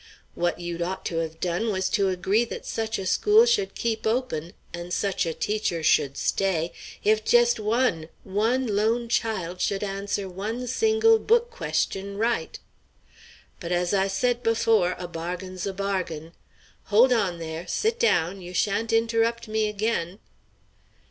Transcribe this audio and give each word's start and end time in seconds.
What 0.33 0.59
you'd 0.59 0.81
ought 0.81 1.05
to 1.05 1.17
have 1.17 1.39
done 1.39 1.69
was 1.69 1.87
to 1.89 2.09
agree 2.09 2.43
that 2.45 2.65
such 2.65 2.97
a 2.97 3.05
school 3.05 3.45
should 3.45 3.75
keep 3.75 4.07
open, 4.07 4.53
and 4.73 4.91
such 4.91 5.27
a 5.27 5.33
teacher 5.35 5.83
should 5.83 6.17
stay, 6.17 6.73
if 7.03 7.23
jest 7.23 7.59
one, 7.59 8.09
one 8.23 8.65
lone 8.65 9.09
child 9.09 9.61
should 9.61 9.83
answer 9.83 10.27
one 10.27 10.65
single 10.65 11.19
book 11.19 11.51
question 11.51 12.17
right! 12.17 12.57
But 13.59 13.71
as 13.71 13.93
I 13.93 14.07
said 14.07 14.41
before, 14.41 14.95
a 14.97 15.07
bargain's 15.07 15.67
a 15.67 15.73
bargain 15.73 16.31
Hold 16.85 17.13
on 17.13 17.37
there! 17.37 17.67
Sit 17.67 17.99
down! 17.99 18.41
You 18.41 18.55
sha'n't 18.55 18.91
interrupt 18.91 19.47
me 19.47 19.69
again!" 19.69 20.17